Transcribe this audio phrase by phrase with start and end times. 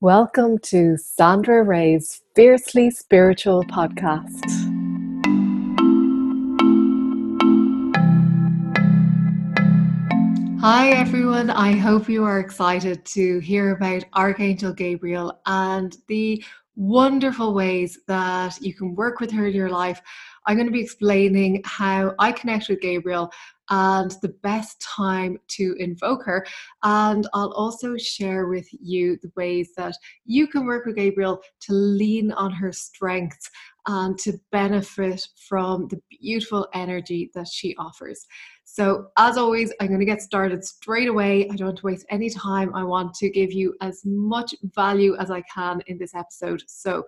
[0.00, 4.44] Welcome to Sandra Ray's Fiercely Spiritual podcast.
[10.60, 11.50] Hi, everyone.
[11.50, 16.44] I hope you are excited to hear about Archangel Gabriel and the
[16.78, 20.00] wonderful ways that you can work with her in your life.
[20.46, 23.30] I'm going to be explaining how I connect with Gabriel
[23.68, 26.46] and the best time to invoke her.
[26.84, 31.72] And I'll also share with you the ways that you can work with Gabriel to
[31.72, 33.50] lean on her strengths
[33.88, 38.24] and to benefit from the beautiful energy that she offers.
[38.78, 41.48] So, as always, I'm going to get started straight away.
[41.50, 42.72] I don't want to waste any time.
[42.76, 46.62] I want to give you as much value as I can in this episode.
[46.68, 47.02] So,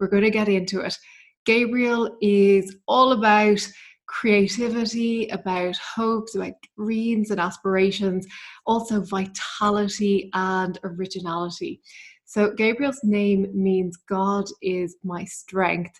[0.00, 0.98] we're going to get into it.
[1.46, 3.60] Gabriel is all about
[4.06, 8.26] creativity, about hopes, about dreams and aspirations,
[8.66, 11.80] also vitality and originality.
[12.24, 15.94] So, Gabriel's name means God is my strength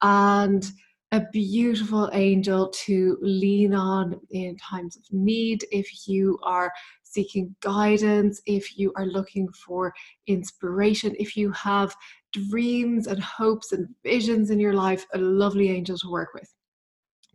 [0.00, 0.64] and
[1.12, 6.72] a beautiful angel to lean on in times of need if you are
[7.02, 9.92] seeking guidance, if you are looking for
[10.28, 11.96] inspiration, if you have
[12.32, 16.54] dreams and hopes and visions in your life, a lovely angel to work with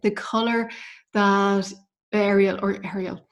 [0.01, 0.69] the color
[1.13, 1.73] that
[2.13, 3.27] Ariel or Ariel,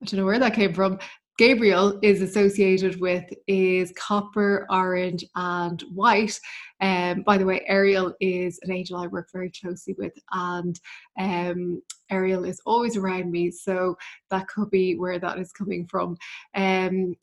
[0.00, 1.00] I don't know where that came from.
[1.38, 6.38] Gabriel is associated with is copper, orange, and white.
[6.80, 10.78] Um, by the way, Ariel is an angel I work very closely with, and
[11.18, 13.96] um, Ariel is always around me, so
[14.30, 16.16] that could be where that is coming from.
[16.56, 17.14] Um,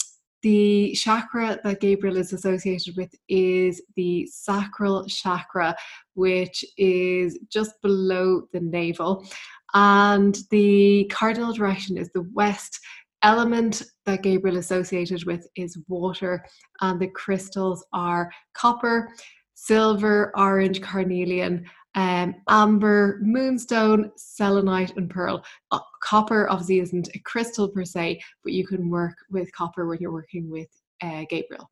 [0.44, 5.76] the chakra that Gabriel is associated with is the sacral chakra,
[6.14, 9.28] which is just below the navel.
[9.74, 12.80] And the cardinal direction is the west.
[13.26, 16.46] Element that Gabriel associated with is water,
[16.82, 19.10] and the crystals are copper,
[19.56, 21.66] silver, orange, carnelian,
[21.96, 25.44] um, amber, moonstone, selenite, and pearl.
[25.72, 29.98] Uh, copper obviously isn't a crystal per se, but you can work with copper when
[30.00, 30.68] you're working with
[31.02, 31.68] uh, Gabriel.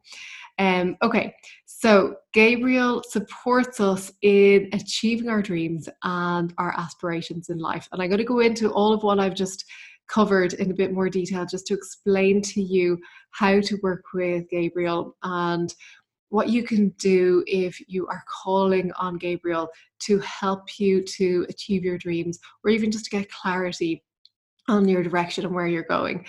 [0.58, 1.36] Um, okay,
[1.66, 7.88] so Gabriel supports us in achieving our dreams and our aspirations in life.
[7.92, 9.66] And I'm going to go into all of what I've just
[10.08, 13.00] covered in a bit more detail just to explain to you
[13.32, 15.74] how to work with Gabriel and
[16.30, 19.70] what you can do if you are calling on Gabriel
[20.00, 24.04] to help you to achieve your dreams or even just to get clarity
[24.68, 26.26] on your direction and where you're going.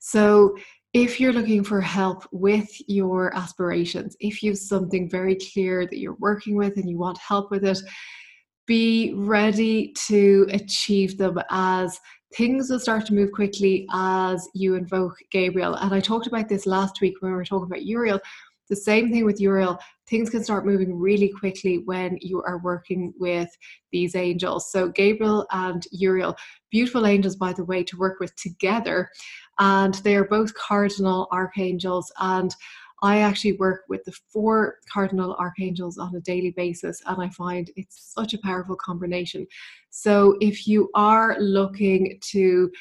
[0.00, 0.56] So,
[0.92, 5.98] if you're looking for help with your aspirations, if you have something very clear that
[5.98, 7.78] you're working with and you want help with it,
[8.66, 12.00] be ready to achieve them as
[12.36, 15.74] things will start to move quickly as you invoke Gabriel.
[15.74, 18.20] And I talked about this last week when we were talking about Uriel.
[18.70, 19.78] The same thing with Uriel.
[20.08, 23.48] Things can start moving really quickly when you are working with
[23.92, 24.72] these angels.
[24.72, 26.34] So, Gabriel and Uriel,
[26.70, 29.10] beautiful angels, by the way, to work with together.
[29.58, 32.10] And they are both cardinal archangels.
[32.18, 32.54] And
[33.04, 37.70] I actually work with the four cardinal archangels on a daily basis, and I find
[37.76, 39.46] it's such a powerful combination.
[39.90, 42.72] So, if you are looking to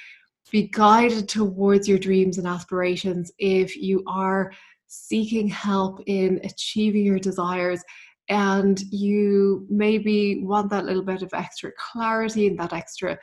[0.50, 4.54] be guided towards your dreams and aspirations, if you are
[4.88, 7.84] seeking help in achieving your desires
[8.30, 13.18] and you maybe want that little bit of extra clarity and that extra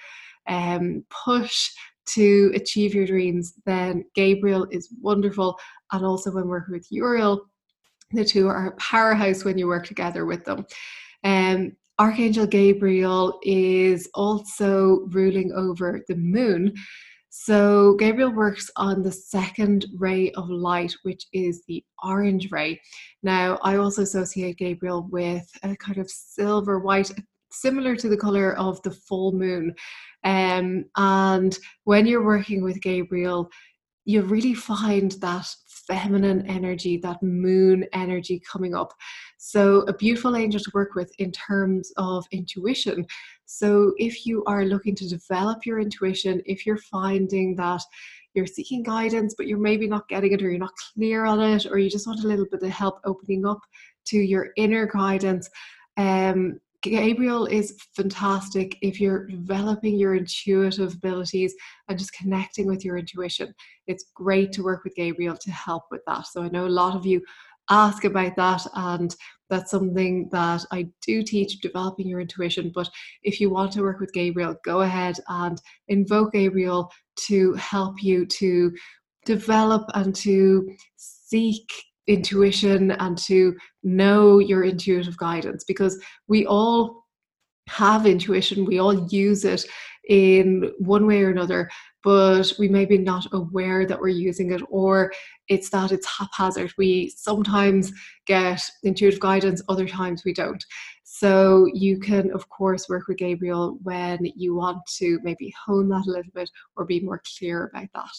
[0.48, 1.70] um, push
[2.06, 5.58] to achieve your dreams, then Gabriel is wonderful.
[5.92, 7.46] And also, when working with Uriel,
[8.12, 10.66] the two are a powerhouse when you work together with them.
[11.24, 16.72] Um, Archangel Gabriel is also ruling over the moon.
[17.28, 22.80] So Gabriel works on the second ray of light, which is the orange ray.
[23.22, 27.12] Now, I also associate Gabriel with a kind of silver white,
[27.50, 29.74] similar to the color of the full moon.
[30.24, 33.50] Um, and when you're working with Gabriel,
[34.04, 35.46] you really find that
[35.86, 38.92] feminine energy, that moon energy coming up.
[39.38, 43.06] So, a beautiful angel to work with in terms of intuition.
[43.46, 47.82] So, if you are looking to develop your intuition, if you're finding that
[48.34, 51.66] you're seeking guidance, but you're maybe not getting it, or you're not clear on it,
[51.66, 53.60] or you just want a little bit of help opening up
[54.06, 55.48] to your inner guidance,
[55.96, 61.54] um, Gabriel is fantastic if you're developing your intuitive abilities
[61.88, 63.54] and just connecting with your intuition.
[63.86, 66.26] It's great to work with Gabriel to help with that.
[66.26, 67.22] So I know a lot of you
[67.68, 69.14] ask about that, and
[69.48, 72.72] that's something that I do teach developing your intuition.
[72.74, 72.88] But
[73.22, 76.90] if you want to work with Gabriel, go ahead and invoke Gabriel
[77.26, 78.72] to help you to
[79.26, 81.70] develop and to seek
[82.06, 87.04] intuition and to know your intuitive guidance because we all
[87.68, 89.64] have intuition, we all use it
[90.08, 91.70] in one way or another,
[92.02, 95.12] but we may be not aware that we're using it, or
[95.48, 96.72] it's that it's haphazard.
[96.78, 97.92] We sometimes
[98.26, 100.64] get intuitive guidance, other times we don't.
[101.04, 106.06] So you can, of course, work with Gabriel when you want to maybe hone that
[106.06, 108.10] a little bit or be more clear about that.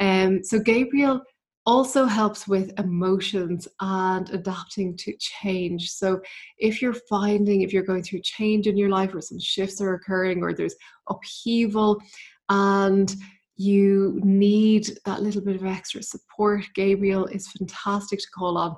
[0.00, 1.20] Um, so Gabriel
[1.66, 5.90] also helps with emotions and adapting to change.
[5.90, 6.20] So,
[6.58, 9.94] if you're finding, if you're going through change in your life, or some shifts are
[9.94, 10.76] occurring, or there's
[11.08, 12.00] upheaval,
[12.48, 13.14] and
[13.56, 18.76] you need that little bit of extra support, Gabriel is fantastic to call on.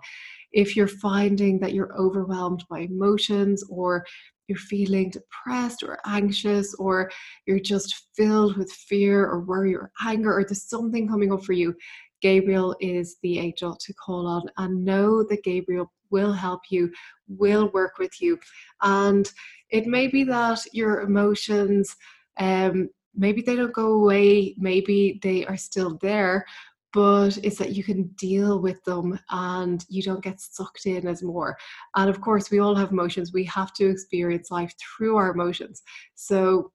[0.53, 4.05] If you're finding that you're overwhelmed by emotions, or
[4.49, 7.11] you're feeling depressed or anxious, or
[7.47, 11.53] you're just filled with fear or worry or anger, or there's something coming up for
[11.53, 11.75] you,
[12.21, 16.91] Gabriel is the angel to call on and know that Gabriel will help you,
[17.29, 18.39] will work with you.
[18.83, 19.31] And
[19.71, 21.95] it may be that your emotions,
[22.39, 26.47] um, maybe they don't go away, maybe they are still there,
[26.93, 31.23] but it's that you can deal with them and you don't get sucked in as
[31.23, 31.57] more.
[31.95, 33.33] And of course, we all have emotions.
[33.33, 35.83] We have to experience life through our emotions.
[36.15, 36.73] So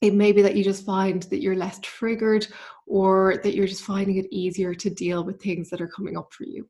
[0.00, 2.46] it may be that you just find that you're less triggered
[2.86, 6.32] or that you're just finding it easier to deal with things that are coming up
[6.32, 6.68] for you.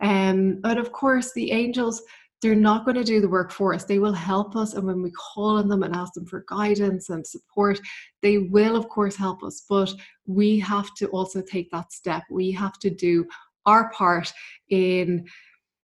[0.00, 2.02] Um, but of course, the angels,
[2.40, 3.84] they're not going to do the work for us.
[3.84, 4.72] They will help us.
[4.74, 7.78] And when we call on them and ask them for guidance and support,
[8.22, 9.64] they will, of course, help us.
[9.68, 9.92] But
[10.26, 12.22] we have to also take that step.
[12.30, 13.26] We have to do
[13.66, 14.32] our part
[14.70, 15.26] in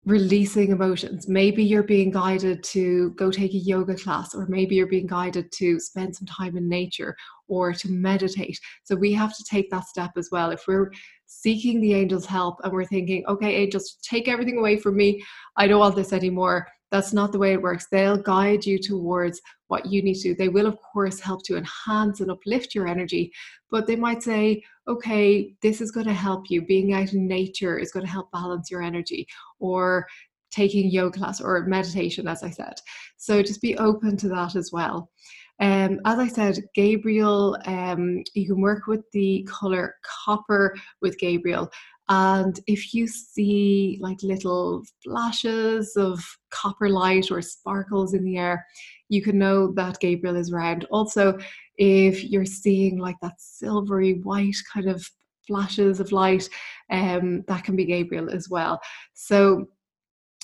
[0.05, 1.27] releasing emotions.
[1.27, 5.51] Maybe you're being guided to go take a yoga class, or maybe you're being guided
[5.53, 7.15] to spend some time in nature
[7.47, 8.59] or to meditate.
[8.83, 10.51] So we have to take that step as well.
[10.51, 10.91] If we're
[11.25, 15.23] seeking the angels' help and we're thinking, okay, angels, take everything away from me,
[15.57, 16.67] I don't want this anymore.
[16.91, 17.88] That's not the way it works.
[17.91, 20.36] They'll guide you towards what you need to do.
[20.36, 23.31] They will, of course, help to enhance and uplift your energy,
[23.69, 26.63] but they might say, okay, this is going to help you.
[26.63, 29.27] Being out in nature is going to help balance your energy,
[29.59, 30.07] or
[30.51, 32.74] taking yoga class or meditation, as I said.
[33.18, 35.12] So just be open to that as well.
[35.59, 39.95] Um, as I said, Gabriel, um, you can work with the color
[40.25, 41.69] copper with Gabriel.
[42.07, 48.65] And if you see like little flashes of copper light or sparkles in the air,
[49.09, 50.85] you can know that Gabriel is around.
[50.91, 51.37] Also,
[51.77, 55.07] if you're seeing like that silvery white kind of
[55.47, 56.47] flashes of light,
[56.91, 58.79] um, that can be Gabriel as well.
[59.13, 59.67] So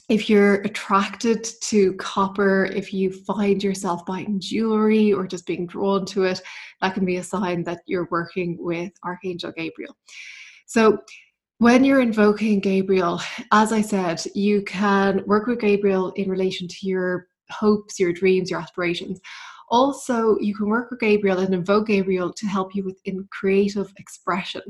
[0.08, 6.06] if you're attracted to copper, if you find yourself buying jewelry or just being drawn
[6.08, 6.42] to it,
[6.82, 9.96] that can be a sign that you're working with Archangel Gabriel.
[10.68, 11.00] So,
[11.60, 13.22] when you're invoking Gabriel,
[13.52, 18.52] as I said, you can work with Gabriel in relation to your hopes, your dreams,
[18.52, 19.22] your aspirations.
[19.70, 23.92] Also, you can work with Gabriel and invoke Gabriel to help you with in creative
[23.98, 24.62] expression.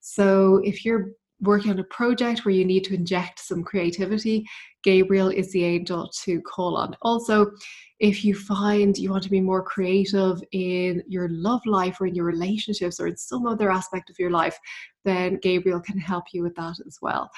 [0.00, 1.10] So, if you're
[1.42, 4.44] working on a project where you need to inject some creativity,
[4.82, 6.96] Gabriel is the angel to call on.
[7.02, 7.50] Also,
[7.98, 12.14] if you find you want to be more creative in your love life or in
[12.14, 14.58] your relationships or in some other aspect of your life,
[15.04, 17.30] then Gabriel can help you with that as well.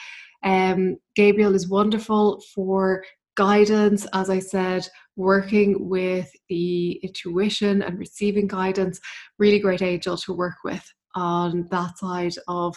[0.45, 3.05] Um, Gabriel is wonderful for
[3.37, 9.01] guidance, as I said, working with the intuition and receiving guidance.
[9.39, 12.77] Really great angel to work with on that side of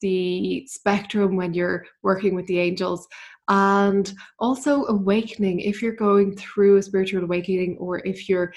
[0.00, 3.06] the spectrum when you're working with the angels
[3.48, 8.52] and also awakening if you're going through a spiritual awakening or if you're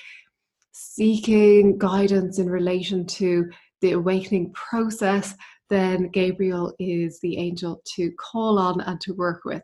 [0.71, 3.49] seeking guidance in relation to
[3.81, 5.35] the awakening process
[5.69, 9.63] then Gabriel is the angel to call on and to work with.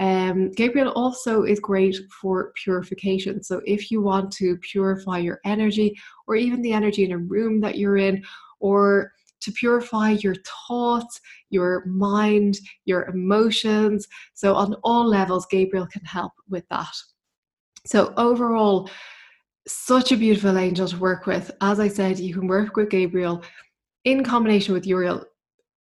[0.00, 3.42] Um, Gabriel also is great for purification.
[3.42, 5.96] So, if you want to purify your energy,
[6.26, 8.24] or even the energy in a room that you're in,
[8.58, 10.34] or to purify your
[10.68, 11.20] thoughts,
[11.50, 14.08] your mind, your emotions.
[14.32, 16.94] So, on all levels, Gabriel can help with that.
[17.86, 18.90] So, overall,
[19.68, 21.50] such a beautiful angel to work with.
[21.60, 23.42] As I said, you can work with Gabriel
[24.04, 25.24] in combination with Uriel,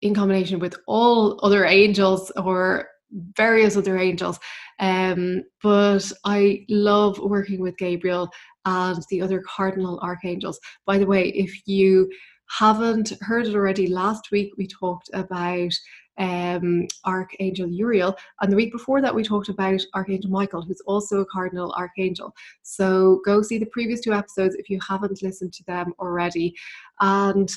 [0.03, 2.89] in combination with all other angels or
[3.37, 4.39] various other angels.
[4.81, 8.31] Um, but I love working with Gabriel
[8.65, 10.59] and the other cardinal archangels.
[10.87, 12.11] By the way, if you
[12.59, 15.73] haven't heard it already, last week we talked about
[16.19, 21.21] um, Archangel Uriel, and the week before that we talked about Archangel Michael, who's also
[21.21, 22.35] a cardinal archangel.
[22.63, 26.55] So go see the previous two episodes if you haven't listened to them already.
[27.01, 27.51] And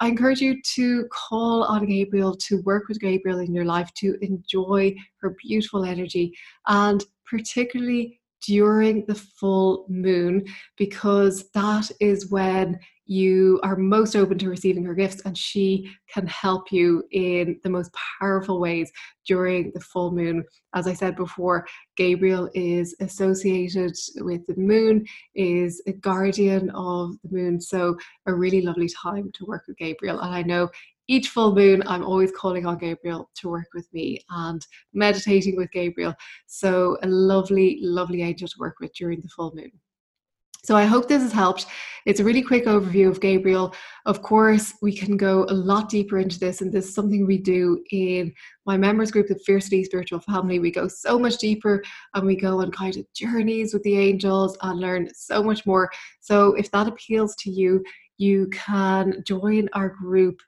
[0.00, 4.16] I encourage you to call on Gabriel, to work with Gabriel in your life, to
[4.20, 6.32] enjoy her beautiful energy,
[6.68, 10.44] and particularly during the full moon,
[10.76, 12.78] because that is when
[13.08, 17.70] you are most open to receiving her gifts, and she can help you in the
[17.70, 18.92] most powerful ways
[19.26, 20.44] during the full moon.
[20.74, 27.30] As I said before, Gabriel is associated with the moon, is a guardian of the
[27.30, 27.60] moon.
[27.60, 27.96] So,
[28.26, 30.20] a really lovely time to work with Gabriel.
[30.20, 30.68] And I know
[31.08, 35.72] each full moon, I'm always calling on Gabriel to work with me and meditating with
[35.72, 36.14] Gabriel.
[36.46, 39.72] So, a lovely, lovely angel to work with during the full moon.
[40.64, 41.66] So I hope this has helped.
[42.04, 43.74] It's a really quick overview of Gabriel.
[44.06, 47.38] Of course, we can go a lot deeper into this, and this is something we
[47.38, 48.32] do in
[48.66, 50.58] my members group, the Fiercely Spiritual Family.
[50.58, 51.82] We go so much deeper
[52.14, 55.90] and we go on kind of journeys with the angels and learn so much more.
[56.20, 57.84] So if that appeals to you,
[58.16, 60.40] you can join our group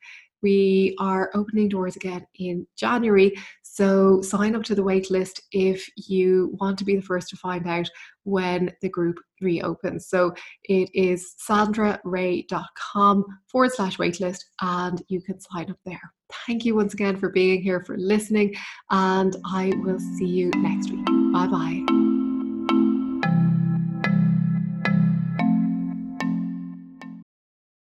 [0.42, 3.32] we are opening doors again in January.
[3.80, 7.36] So sign up to the wait list if you want to be the first to
[7.38, 7.88] find out
[8.24, 10.06] when the group reopens.
[10.06, 10.34] So
[10.64, 16.12] it is sandraray.com forward slash waitlist and you can sign up there.
[16.46, 18.54] Thank you once again for being here, for listening,
[18.90, 21.06] and I will see you next week.
[21.32, 21.99] Bye bye.